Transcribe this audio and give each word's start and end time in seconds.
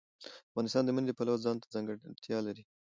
افغانستان 0.51 0.83
د 0.85 0.89
منی 0.95 1.07
د 1.07 1.13
پلوه 1.17 1.41
ځانته 1.45 1.67
ځانګړتیا 1.73 2.37
لري. 2.47 2.63